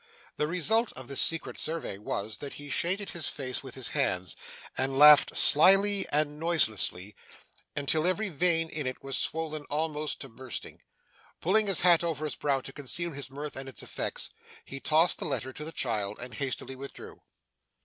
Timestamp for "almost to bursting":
9.65-10.81